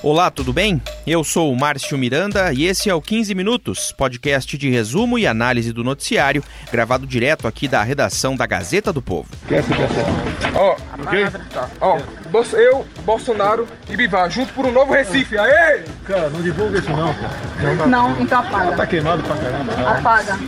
[0.00, 0.80] Olá, tudo bem?
[1.04, 5.26] Eu sou o Márcio Miranda e esse é o 15 Minutos, podcast de resumo e
[5.26, 9.28] análise do noticiário, gravado direto aqui da redação da Gazeta do Povo.
[10.54, 11.26] Ó, ok?
[11.80, 11.98] Ó,
[12.56, 15.36] eu, Bolsonaro e Bivar, junto por um novo Recife.
[15.36, 15.82] Aê!
[16.04, 17.86] Cara, não divulga isso não, cara.
[17.88, 18.76] Não, então apaga.
[18.76, 19.72] Tá queimado pra caramba.
[19.98, 20.38] Apaga.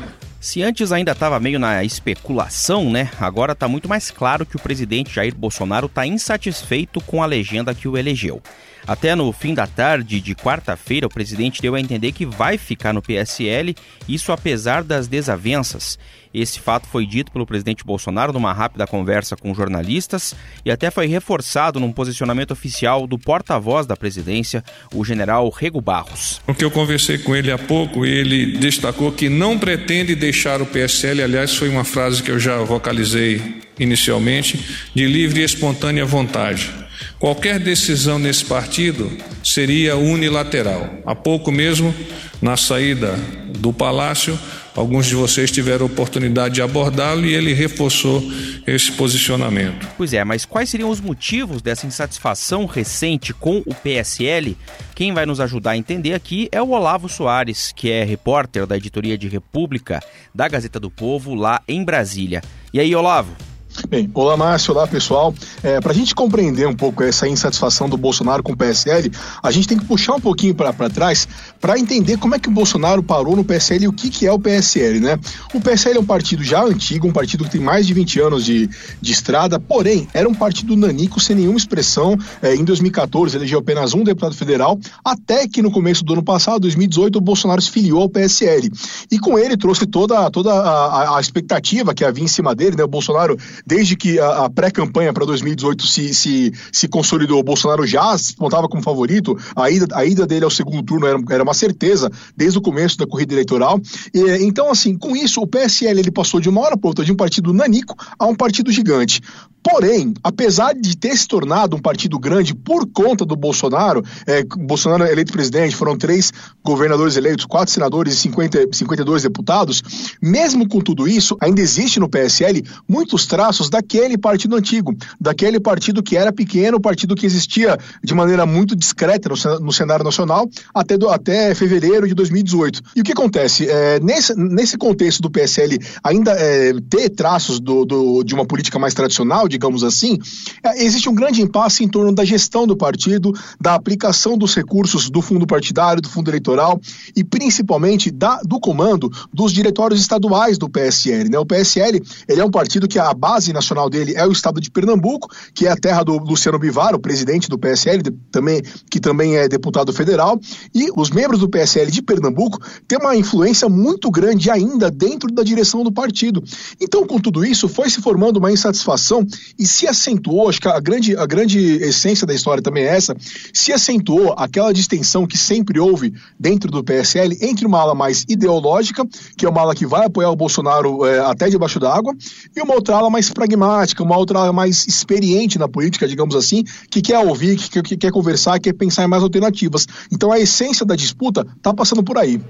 [0.41, 3.11] Se antes ainda estava meio na especulação, né?
[3.21, 7.75] Agora está muito mais claro que o presidente Jair Bolsonaro está insatisfeito com a legenda
[7.75, 8.41] que o elegeu.
[8.87, 12.93] Até no fim da tarde de quarta-feira, o presidente deu a entender que vai ficar
[12.93, 13.75] no PSL,
[14.09, 15.99] isso apesar das desavenças.
[16.33, 21.07] Esse fato foi dito pelo presidente Bolsonaro numa rápida conversa com jornalistas e até foi
[21.07, 24.63] reforçado num posicionamento oficial do porta-voz da presidência,
[24.95, 26.41] o general Rego Barros.
[26.47, 30.67] O que eu conversei com ele há pouco, ele destacou que não pretende deixar o
[30.67, 36.71] PSL, aliás, foi uma frase que eu já vocalizei inicialmente, de livre e espontânea vontade.
[37.19, 39.11] Qualquer decisão nesse partido
[39.45, 40.89] seria unilateral.
[41.05, 41.95] Há pouco mesmo,
[42.41, 43.15] na saída
[43.59, 44.39] do palácio,
[44.75, 48.23] alguns de vocês tiveram oportunidade de abordá-lo e ele reforçou
[48.67, 49.87] esse posicionamento.
[49.97, 54.57] Pois é, mas quais seriam os motivos dessa insatisfação recente com o PSL?
[54.95, 58.77] Quem vai nos ajudar a entender aqui é o Olavo Soares, que é repórter da
[58.77, 60.03] editoria de República
[60.35, 62.41] da Gazeta do Povo lá em Brasília.
[62.73, 63.50] E aí, Olavo?
[63.89, 65.35] Bem, olá Márcio, olá pessoal.
[65.63, 69.11] É, para a gente compreender um pouco essa insatisfação do Bolsonaro com o PSL,
[69.43, 71.27] a gente tem que puxar um pouquinho para trás
[71.61, 74.33] para entender como é que o Bolsonaro parou no PSL e o que, que é
[74.33, 75.19] o PSL, né?
[75.55, 78.45] O PSL é um partido já antigo, um partido que tem mais de 20 anos
[78.45, 78.69] de,
[79.01, 82.17] de estrada, porém, era um partido nanico sem nenhuma expressão.
[82.43, 86.61] É, em 2014, elegeu apenas um deputado federal, até que no começo do ano passado,
[86.61, 88.71] 2018, o Bolsonaro se filiou ao PSL.
[89.11, 92.85] E com ele trouxe toda, toda a, a expectativa que havia em cima dele, né?
[92.85, 93.37] O Bolsonaro
[93.71, 98.35] desde que a, a pré-campanha para 2018 se, se, se consolidou, o Bolsonaro já se
[98.37, 102.11] montava como favorito, a ida, a ida dele ao segundo turno era, era uma certeza
[102.37, 103.81] desde o começo da corrida eleitoral.
[104.13, 107.13] E, então, assim, com isso, o PSL ele passou de uma hora para outra de
[107.13, 109.21] um partido nanico a um partido gigante.
[109.63, 115.05] Porém, apesar de ter se tornado um partido grande por conta do Bolsonaro, é, Bolsonaro
[115.05, 116.33] eleito presidente, foram três
[116.65, 119.83] governadores eleitos, quatro senadores e 50, 52 deputados,
[120.21, 126.03] mesmo com tudo isso, ainda existe no PSL muitos traços daquele partido antigo, daquele partido
[126.03, 130.97] que era pequeno, partido que existia de maneira muito discreta no, no cenário nacional até,
[130.97, 132.81] do, até fevereiro de 2018.
[132.97, 133.69] E o que acontece?
[133.69, 138.79] É, nesse, nesse contexto do PSL ainda é, ter traços do, do, de uma política
[138.79, 140.19] mais tradicional, digamos assim,
[140.63, 145.11] é, existe um grande impasse em torno da gestão do partido, da aplicação dos recursos
[145.11, 146.81] do fundo partidário, do fundo eleitoral
[147.15, 151.29] e principalmente da, do comando dos diretórios estaduais do PSL.
[151.29, 151.39] Né?
[151.39, 154.71] O PSL ele é um partido que a base nacional dele é o estado de
[154.71, 159.01] Pernambuco, que é a terra do Luciano Bivar, o presidente do PSL, de, também, que
[159.01, 160.41] também é deputado federal,
[160.75, 165.43] e os membros do PSL de Pernambuco têm uma influência muito grande ainda dentro da
[165.43, 166.43] direção do partido.
[166.81, 169.27] Então, com tudo isso, foi se formando uma insatisfação
[169.59, 173.17] e se acentuou, acho que a grande, a grande essência da história também é essa,
[173.53, 179.05] se acentuou aquela distensão que sempre houve dentro do PSL entre uma ala mais ideológica,
[179.37, 182.15] que é uma ala que vai apoiar o Bolsonaro é, até debaixo d'água,
[182.55, 186.65] e uma outra ala mais pragmática, uma outra ala mais experiente na política, digamos assim,
[186.91, 189.87] que quer ouvir, que, que quer conversar, quer pensar em mais alternativas.
[190.11, 192.41] Então a essência da disputa está passando por aí.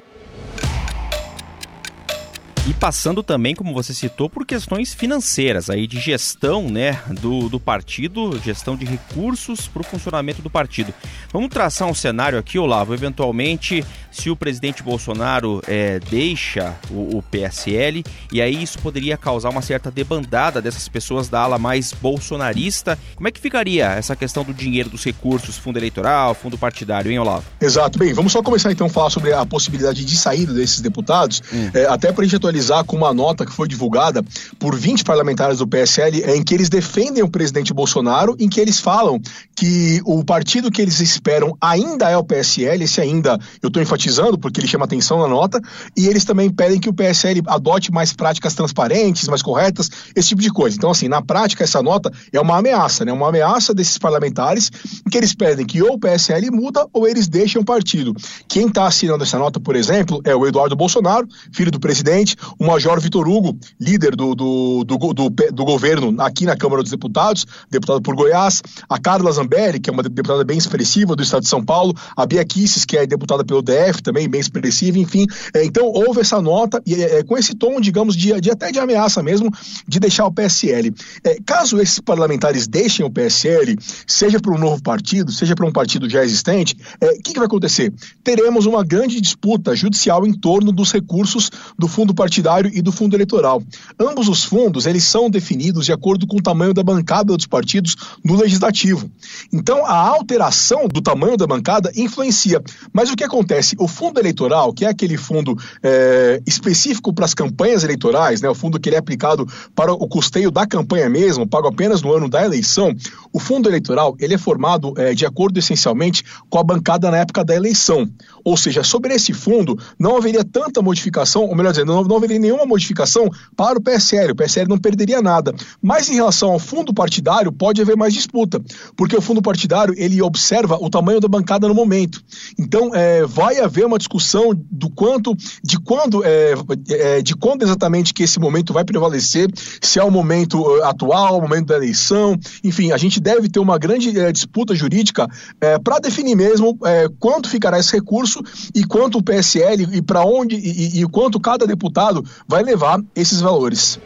[2.69, 7.59] E passando também, como você citou, por questões financeiras, aí de gestão né, do, do
[7.59, 10.93] partido, gestão de recursos para o funcionamento do partido.
[11.33, 12.93] Vamos traçar um cenário aqui, Olavo.
[12.93, 19.49] Eventualmente, se o presidente Bolsonaro é, deixa o, o, PSL, e aí isso poderia causar
[19.49, 22.99] uma certa debandada dessas pessoas da ala mais bolsonarista.
[23.17, 27.19] Como é que ficaria essa questão do dinheiro, dos recursos, fundo eleitoral, fundo partidário, hein,
[27.19, 27.45] Olavo?
[27.59, 27.99] Exato.
[27.99, 31.71] Bem, vamos só começar então a falar sobre a possibilidade de saída desses deputados, hum.
[31.73, 34.25] é, até para a gente contextualizar com uma nota que foi divulgada
[34.59, 38.81] por 20 parlamentares do PSL, em que eles defendem o presidente Bolsonaro, em que eles
[38.81, 39.21] falam
[39.55, 44.39] que o partido que eles esperam ainda é o PSL, esse ainda eu estou enfatizando
[44.39, 45.61] porque ele chama atenção na nota,
[45.97, 50.43] e eles também pedem que o PSL adote mais práticas transparentes, mais corretas, esse tipo
[50.43, 50.77] de coisa.
[50.77, 53.13] Então, assim, na prática, essa nota é uma ameaça, né?
[53.13, 54.71] Uma ameaça desses parlamentares,
[55.07, 58.15] em que eles pedem que ou o PSL muda ou eles deixem o partido.
[58.49, 62.67] Quem está assinando essa nota, por exemplo, é o Eduardo Bolsonaro, filho do presidente, o
[62.67, 67.47] Major Vitor Hugo, líder do, do, do, do, do governo aqui na Câmara dos Deputados,
[67.71, 71.49] deputado por Goiás, a Carla Zambelli, que é uma deputada bem expressiva do estado de
[71.49, 75.27] São Paulo, a Bia Kisses, que é deputada pelo DF, também bem expressiva, enfim.
[75.55, 78.73] É, então, houve essa nota, e é, é, com esse tom, digamos, de, de, até
[78.73, 79.51] de ameaça mesmo,
[79.87, 80.95] de deixar o PSL.
[81.25, 83.77] É, caso esses parlamentares deixem o PSL,
[84.07, 87.39] seja para um novo partido, seja para um partido já existente, o é, que, que
[87.39, 87.93] vai acontecer?
[88.25, 92.30] Teremos uma grande disputa judicial em torno dos recursos do fundo partidário
[92.73, 93.63] e do fundo eleitoral.
[93.99, 97.97] Ambos os fundos, eles são definidos de acordo com o tamanho da bancada dos partidos
[98.25, 99.11] no legislativo.
[99.53, 102.63] Então, a alteração do tamanho da bancada influencia.
[102.93, 103.75] Mas o que acontece?
[103.79, 108.55] O fundo eleitoral, que é aquele fundo é, específico para as campanhas eleitorais, né, o
[108.55, 112.29] fundo que ele é aplicado para o custeio da campanha mesmo, pago apenas no ano
[112.29, 112.95] da eleição,
[113.33, 117.45] o fundo eleitoral ele é formado é, de acordo essencialmente com a bancada na época
[117.45, 118.09] da eleição.
[118.45, 122.39] Ou seja, sobre esse fundo não haveria tanta modificação, ou melhor dizendo, não, não haveria
[122.39, 124.33] nenhuma modificação para o PSL.
[124.33, 125.55] O PSL não perderia nada.
[125.83, 128.61] Mas em relação ao fundo partidário, pode haver mais disputa,
[128.97, 132.23] porque o fundo partidário ele observa o tamanho da bancada no momento.
[132.59, 136.55] Então, é, vai haver uma discussão do quanto, de quando, é,
[136.89, 139.49] é, de quando exatamente que esse momento vai prevalecer,
[139.81, 143.61] se é o momento uh, atual, o momento da eleição, enfim, a gente deve ter
[143.61, 145.29] uma grande é, disputa jurídica
[145.61, 148.41] é, para definir mesmo é, quanto ficará esse recurso
[148.75, 152.10] e quanto o PSL e para onde e, e quanto cada deputado
[152.47, 153.99] vai levar esses valores.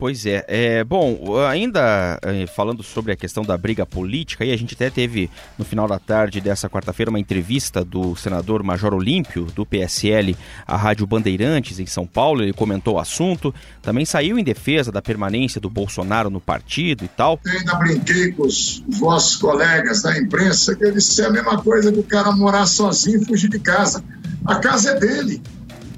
[0.00, 0.42] Pois é.
[0.48, 4.88] é bom, ainda é, falando sobre a questão da briga política, aí a gente até
[4.88, 5.28] teve
[5.58, 10.34] no final da tarde dessa quarta-feira uma entrevista do senador Major Olímpio, do PSL,
[10.66, 12.42] à Rádio Bandeirantes, em São Paulo.
[12.42, 13.54] Ele comentou o assunto.
[13.82, 17.38] Também saiu em defesa da permanência do Bolsonaro no partido e tal.
[17.44, 21.60] Eu ainda brinquei com os vossos colegas da imprensa que eu disse é a mesma
[21.60, 24.02] coisa que o cara morar sozinho e fugir de casa.
[24.44, 25.42] A casa é dele.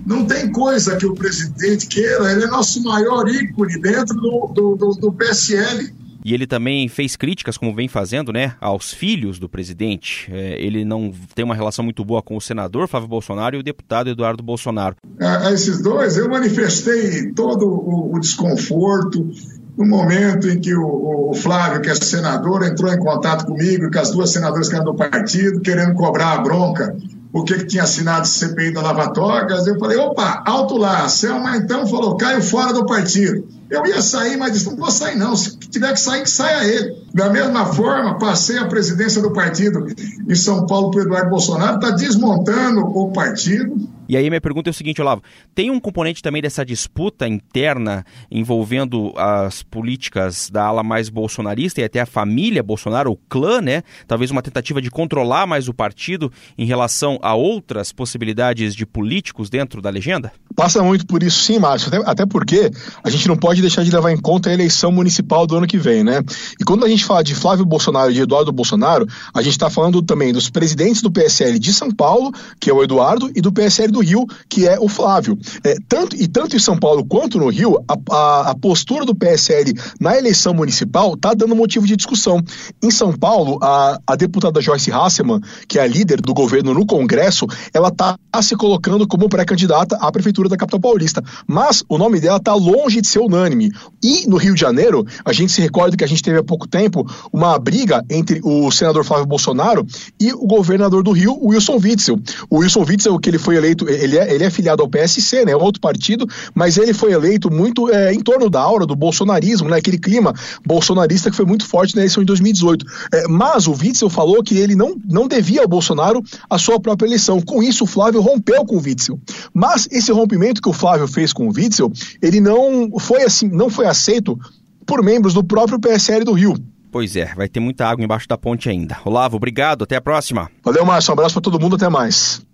[0.05, 4.77] Não tem coisa que o presidente queira, ele é nosso maior ícone dentro do, do,
[4.77, 5.93] do, do PSL.
[6.25, 10.31] E ele também fez críticas, como vem fazendo, né, aos filhos do presidente.
[10.33, 13.63] É, ele não tem uma relação muito boa com o senador Flávio Bolsonaro e o
[13.63, 14.97] deputado Eduardo Bolsonaro.
[15.21, 19.29] A, a esses dois, eu manifestei todo o, o desconforto
[19.77, 23.91] no momento em que o, o, Flávio, que é senador, entrou em contato comigo e
[23.91, 26.97] com as duas senadoras que eram do partido, querendo cobrar a bronca
[27.33, 29.67] o que, que tinha assinado CPI da Lava Togas.
[29.67, 31.09] Eu falei, opa, alto lá.
[31.09, 33.49] Selma então falou, caio fora do partido.
[33.71, 35.35] Eu ia sair, mas disse, não vou sair não.
[35.35, 36.95] Se tiver que sair, que saia ele.
[37.15, 39.87] Da mesma forma, passei a presidência do partido
[40.29, 44.73] em São Paulo para Eduardo Bolsonaro, está desmontando o partido, e aí minha pergunta é
[44.73, 45.23] o seguinte, Olavo,
[45.55, 51.85] tem um componente também dessa disputa interna envolvendo as políticas da ala mais bolsonarista e
[51.85, 53.83] até a família Bolsonaro, o clã, né?
[54.07, 59.49] Talvez uma tentativa de controlar mais o partido em relação a outras possibilidades de políticos
[59.49, 60.31] dentro da legenda?
[60.55, 62.71] Passa muito por isso sim, Márcio, até, até porque
[63.03, 65.79] a gente não pode deixar de levar em conta a eleição municipal do ano que
[65.79, 66.23] vem, né?
[66.61, 69.71] E quando a gente fala de Flávio Bolsonaro e de Eduardo Bolsonaro, a gente está
[69.71, 72.31] falando também dos presidentes do PSL de São Paulo,
[72.61, 75.39] que é o Eduardo, e do PSL do Rio, que é o Flávio.
[75.65, 79.15] É, tanto, e tanto em São Paulo quanto no Rio, a, a, a postura do
[79.15, 82.43] PSL na eleição municipal está dando motivo de discussão.
[82.83, 86.87] Em São Paulo, a, a deputada Joyce Hasselman, que é a líder do governo no
[86.87, 91.23] Congresso, ela está se colocando como pré-candidata à prefeitura da capital paulista.
[91.47, 93.71] Mas o nome dela está longe de ser unânime.
[94.03, 96.67] E no Rio de Janeiro, a gente se recorda que a gente teve há pouco
[96.67, 99.87] tempo uma briga entre o senador Flávio Bolsonaro
[100.21, 102.19] e o governador do Rio, Wilson Witzel.
[102.51, 105.45] O Wilson Witzel, que ele foi eleito eleito, ele é, ele é filiado ao PSC,
[105.45, 109.69] né, outro partido, mas ele foi eleito muito é, em torno da aura do bolsonarismo,
[109.69, 110.35] né, aquele clima
[110.65, 112.87] bolsonarista que foi muito forte na eleição de 2018.
[113.13, 117.07] É, mas o Witzel falou que ele não, não devia ao Bolsonaro a sua própria
[117.07, 117.41] eleição.
[117.41, 119.19] Com isso, o Flávio rompeu com o Witzel.
[119.55, 123.71] Mas esse rompimento que o Flávio fez com o Witzel, ele não foi assim, não
[123.71, 124.39] foi aceito
[124.87, 126.55] por membros do próprio PSL do Rio.
[126.91, 128.99] Pois é, vai ter muita água embaixo da ponte ainda.
[129.05, 130.51] Olavo, obrigado, até a próxima.
[130.63, 132.45] Valeu, Márcio, um abraço para todo mundo, até mais.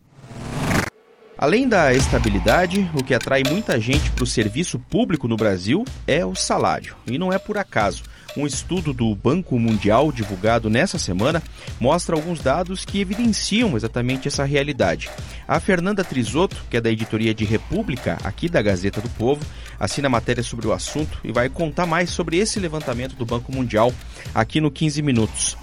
[1.38, 6.26] Além da estabilidade, o que atrai muita gente para o serviço público no Brasil é
[6.26, 6.96] o salário.
[7.06, 8.02] E não é por acaso.
[8.36, 11.40] Um estudo do Banco Mundial, divulgado nessa semana,
[11.78, 15.08] mostra alguns dados que evidenciam exatamente essa realidade.
[15.46, 19.46] A Fernanda Trisotto, que é da editoria de República, aqui da Gazeta do Povo,
[19.78, 23.92] assina matéria sobre o assunto e vai contar mais sobre esse levantamento do Banco Mundial
[24.34, 25.56] aqui no 15 Minutos.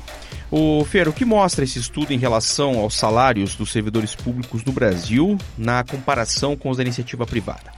[0.51, 4.71] O Fer, o que mostra esse estudo em relação aos salários dos servidores públicos no
[4.71, 7.74] Brasil na comparação com os da iniciativa privada?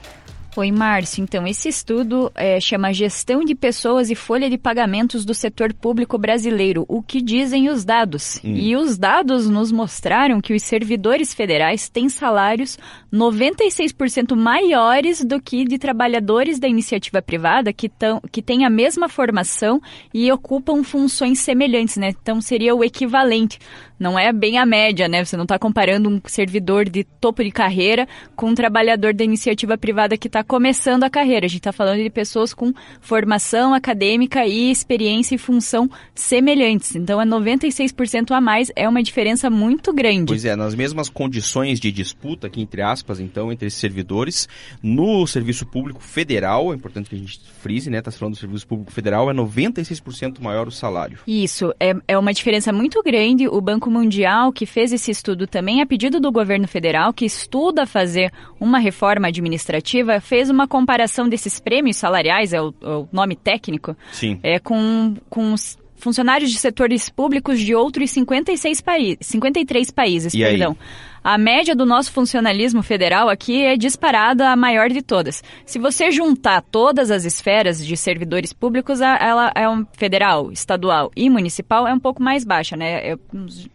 [0.58, 1.24] Oi, Márcio.
[1.24, 6.18] Então, esse estudo é, chama Gestão de Pessoas e Folha de Pagamentos do Setor Público
[6.18, 6.84] Brasileiro.
[6.88, 8.42] O que dizem os dados?
[8.44, 8.56] Hum.
[8.56, 12.76] E os dados nos mostraram que os servidores federais têm salários
[13.14, 19.08] 96% maiores do que de trabalhadores da iniciativa privada que, tão, que têm a mesma
[19.08, 19.80] formação
[20.12, 22.16] e ocupam funções semelhantes, né?
[22.20, 23.60] Então, seria o equivalente
[24.00, 25.26] não é bem a média, né?
[25.26, 29.78] Você não está comparando um servidor de topo de carreira com um trabalhador da iniciativa
[29.78, 31.46] privada que está começando a carreira.
[31.46, 36.96] A gente está falando de pessoas com formação acadêmica e experiência e função semelhantes.
[36.96, 40.28] Então, é 96% a mais, é uma diferença muito grande.
[40.28, 44.48] Pois é, nas mesmas condições de disputa, aqui entre aspas, então, entre esses servidores,
[44.82, 48.00] no serviço público federal, é importante que a gente frise, né?
[48.00, 51.20] Está falando do serviço público federal, é 96% maior o salário.
[51.28, 53.48] Isso, é, é uma diferença muito grande.
[53.48, 57.86] O Banco Mundial, que fez esse estudo também a pedido do governo federal, que estuda
[57.86, 63.36] fazer uma reforma administrativa, fez uma comparação desses prêmios salariais, é o, é o nome
[63.36, 64.40] técnico, Sim.
[64.44, 70.40] É, com, com os funcionários de setores públicos de outros 56 países, 53 países, e
[70.40, 70.78] perdão.
[70.80, 71.18] Aí?
[71.24, 75.44] A média do nosso funcionalismo federal aqui é disparada a maior de todas.
[75.66, 81.30] Se você juntar todas as esferas de servidores públicos, ela é um federal, estadual e
[81.30, 83.12] municipal é um pouco mais baixa, né?
[83.12, 83.18] É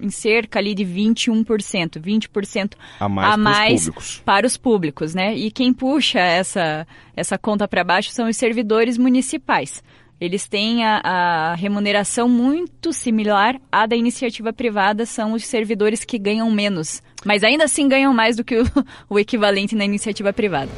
[0.00, 3.90] em cerca ali de 21%, 20% a mais, a mais
[4.24, 5.36] para os públicos, né?
[5.36, 9.82] E quem puxa essa essa conta para baixo são os servidores municipais
[10.22, 16.16] eles têm a, a, remuneração muito similar à da iniciativa privada, são os servidores que
[16.16, 18.64] ganham menos, mas ainda assim ganham mais do que o,
[19.10, 20.70] o equivalente na iniciativa privada.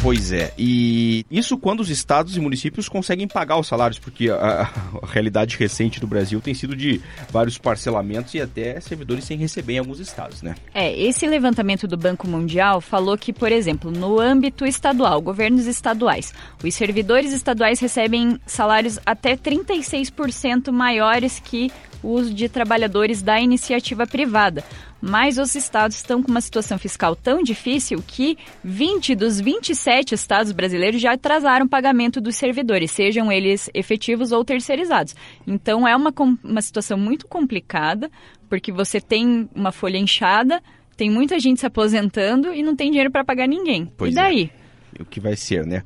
[0.00, 4.70] Pois é, e isso quando os estados e municípios conseguem pagar os salários, porque a,
[5.02, 7.00] a, realidade recente do Brasil tem sido de
[7.30, 10.54] vários parcelamentos e até servidores sem receber em alguns estados, né?
[10.72, 16.32] É, esse levantamento do Banco Mundial falou que, por exemplo, no âmbito estadual, governos estaduais,
[16.62, 24.64] os servidores estaduais recebem salários até 36% maiores que os de trabalhadores da iniciativa privada.
[25.00, 30.50] Mas os estados estão com uma situação fiscal tão difícil que 20 dos 27 estados
[30.50, 35.14] brasileiros já atrasaram o pagamento dos servidores, sejam eles efetivos ou terceirizados.
[35.46, 36.12] Então é uma,
[36.42, 38.10] uma situação muito complicada,
[38.48, 40.60] porque você tem uma folha inchada,
[40.96, 43.86] tem muita gente se aposentando e não tem dinheiro para pagar ninguém.
[43.96, 44.50] Pois e daí?
[44.54, 44.57] É
[45.00, 45.82] o que vai ser, né?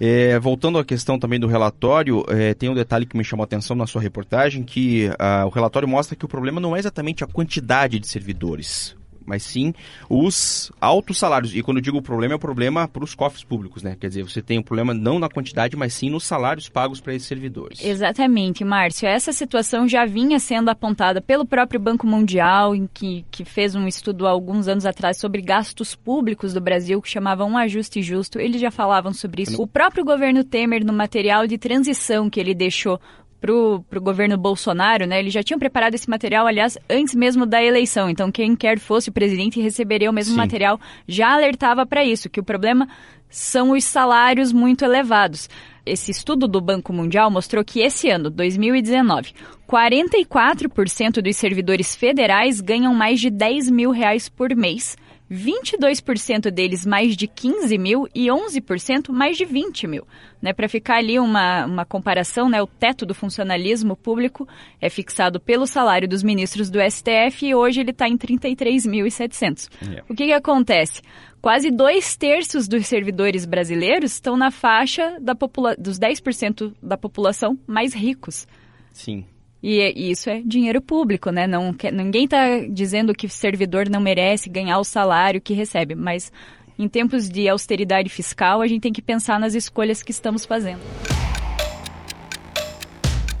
[0.00, 3.46] É, voltando à questão também do relatório, é, tem um detalhe que me chamou a
[3.46, 7.24] atenção na sua reportagem, que uh, o relatório mostra que o problema não é exatamente
[7.24, 8.96] a quantidade de servidores
[9.26, 9.74] mas sim
[10.08, 11.54] os altos salários.
[11.54, 13.96] E quando eu digo o problema, é o problema para os cofres públicos, né?
[13.98, 17.14] Quer dizer, você tem um problema não na quantidade, mas sim nos salários pagos para
[17.14, 17.84] esses servidores.
[17.84, 19.08] Exatamente, Márcio.
[19.08, 23.86] Essa situação já vinha sendo apontada pelo próprio Banco Mundial, em que, que fez um
[23.86, 28.38] estudo há alguns anos atrás sobre gastos públicos do Brasil, que chamava Um Ajuste Justo.
[28.38, 29.60] Eles já falavam sobre isso.
[29.60, 33.00] O próprio governo Temer, no material de transição que ele deixou
[33.40, 35.18] pro, pro governo Bolsonaro, né?
[35.18, 38.08] Eles já tinham preparado esse material, aliás, antes mesmo da eleição.
[38.08, 40.38] Então, quem quer fosse o presidente receberia o mesmo Sim.
[40.38, 40.80] material.
[41.06, 42.88] Já alertava para isso, que o problema
[43.28, 45.48] são os salários muito elevados.
[45.84, 49.32] Esse estudo do Banco Mundial mostrou que esse ano, 2019,
[49.68, 54.96] 44% dos servidores federais ganham mais de 10 mil reais por mês
[55.30, 60.06] 22% deles mais de 15 mil e 11% mais de 20 mil.
[60.40, 64.46] Né, Para ficar ali uma, uma comparação, né, o teto do funcionalismo público
[64.80, 69.68] é fixado pelo salário dos ministros do STF e hoje ele está em 33.700.
[69.82, 70.04] Yeah.
[70.08, 71.02] O que, que acontece?
[71.40, 75.34] Quase dois terços dos servidores brasileiros estão na faixa da
[75.78, 78.46] dos 10% da população mais ricos.
[78.92, 79.24] Sim.
[79.62, 81.46] E, e, isso é dinheiro público, né?
[81.46, 86.30] Não, ninguém está dizendo que servidor não merece ganhar o salário que recebe, mas
[86.78, 90.80] em tempos de austeridade fiscal, a gente tem que pensar nas escolhas que estamos fazendo.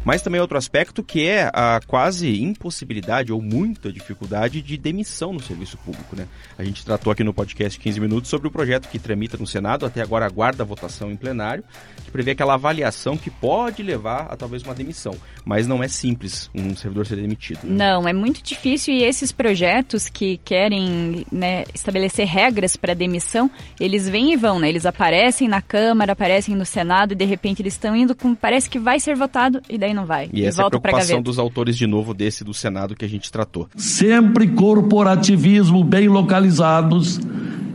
[0.06, 5.40] Mas também outro aspecto que é a quase impossibilidade ou muita dificuldade de demissão no
[5.40, 6.28] serviço público, né?
[6.56, 9.84] A gente tratou aqui no podcast 15 minutos sobre o projeto que tramita no Senado,
[9.84, 11.64] até agora aguarda a votação em plenário,
[12.04, 15.12] que prevê aquela avaliação que pode levar a talvez uma demissão.
[15.44, 17.64] Mas não é simples um servidor ser demitido.
[17.64, 17.74] Né?
[17.74, 24.08] Não, é muito difícil e esses projetos que querem né, estabelecer regras para demissão, eles
[24.08, 24.68] vêm e vão, né?
[24.68, 28.36] Eles aparecem na Câmara, aparecem no Senado e de repente eles estão indo com.
[28.36, 30.28] Parece que vai ser votado e daí não vai.
[30.32, 33.08] E, e essa é a preocupação dos autores de novo desse do Senado que a
[33.08, 33.68] gente tratou.
[33.74, 37.18] Sempre corporativismo bem localizados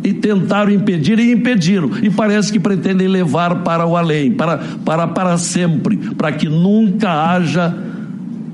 [0.03, 1.91] e tentaram impedir e impediram.
[2.01, 7.11] E parece que pretendem levar para o além, para, para, para sempre, para que nunca
[7.11, 7.75] haja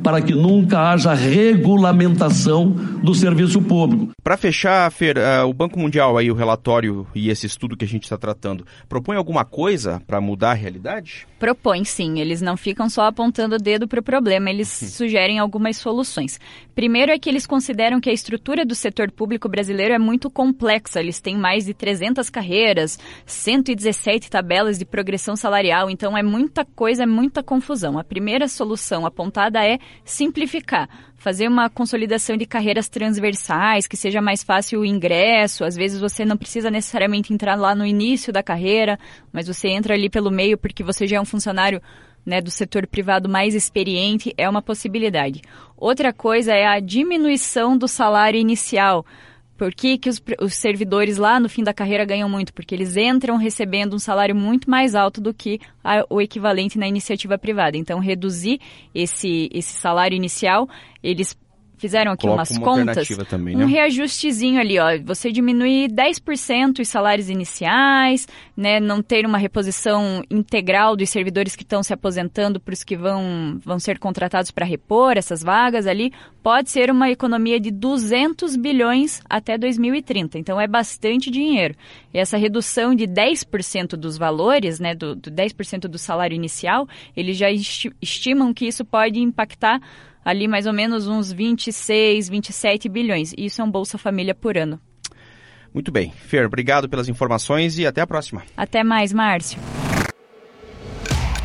[0.04, 2.70] para que nunca haja regulamentação
[3.04, 4.12] do serviço público.
[4.24, 7.88] Para fechar, Fer, uh, o Banco Mundial aí, o relatório e esse estudo que a
[7.88, 11.28] gente está tratando, propõe alguma coisa para mudar a realidade?
[11.40, 12.20] Propõe, sim.
[12.20, 16.40] Eles não ficam só apontando o dedo para o problema, eles sugerem algumas soluções.
[16.74, 21.00] Primeiro é que eles consideram que a estrutura do setor público brasileiro é muito complexa.
[21.00, 27.04] Eles têm mais de 300 carreiras, 117 tabelas de progressão salarial, então é muita coisa,
[27.04, 28.00] é muita confusão.
[28.00, 34.44] A primeira solução apontada é simplificar, fazer uma consolidação de carreiras transversais, que seja mais
[34.44, 35.64] fácil o ingresso.
[35.66, 39.00] Às vezes você não precisa necessariamente entrar lá no início da carreira,
[39.34, 41.82] mas você entra ali pelo meio porque você já é um funcionário
[42.26, 45.42] né, do setor privado mais experiente, é uma possibilidade.
[45.76, 49.06] Outra coisa é a diminuição do salário inicial.
[49.58, 52.54] Por que, que os, os, servidores lá no fim da carreira ganham muito?
[52.54, 56.88] Porque eles entram recebendo um salário muito mais alto do que a, o equivalente na
[56.88, 57.76] iniciativa privada.
[57.76, 58.60] Então, reduzir
[58.94, 60.70] esse, esse salário inicial,
[61.02, 61.36] eles
[61.78, 63.64] fizeram aqui Coloca umas contas, também, né?
[63.64, 70.24] um reajustezinho ali, ó, você diminuir 10% os salários iniciais, né, não ter uma reposição
[70.30, 74.66] integral dos servidores que estão se aposentando para os que vão, vão ser contratados para
[74.66, 76.12] repor essas vagas ali,
[76.48, 80.40] pode ser uma economia de 200 bilhões até 2030.
[80.40, 81.76] Então é bastante dinheiro.
[82.14, 86.88] E essa redução de 10% dos valores, né, do, do 10% do salário inicial,
[87.18, 89.82] eles já estimam que isso pode impactar
[90.24, 93.34] ali mais ou menos uns 26, 27 bilhões.
[93.38, 94.80] Isso é um Bolsa Família por ano.
[95.74, 96.14] Muito bem.
[96.14, 98.42] Fer, obrigado pelas informações e até a próxima.
[98.56, 99.60] Até mais, Márcio.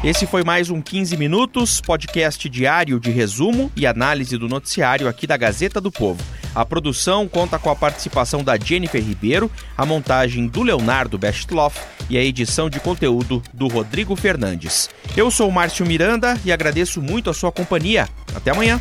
[0.05, 5.29] Esse foi mais um 15 Minutos, podcast diário de resumo e análise do noticiário aqui
[5.29, 6.21] da Gazeta do Povo.
[6.53, 11.81] A produção conta com a participação da Jennifer Ribeiro, a montagem do Leonardo Bestloff
[12.11, 14.91] e a edição de conteúdo do Rodrigo Fernandes.
[15.17, 18.09] Eu sou o Márcio Miranda e agradeço muito a sua companhia.
[18.35, 18.81] Até amanhã.